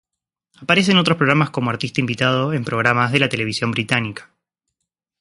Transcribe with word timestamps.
Aparece 0.59 0.93
en 0.93 0.97
otros 0.97 1.15
programas 1.19 1.51
como 1.51 1.69
artista 1.69 1.99
invitado 1.99 2.53
en 2.53 2.65
programas 2.65 3.11
de 3.11 3.19
la 3.19 3.29
televisión 3.29 3.69
británica. 3.69 4.31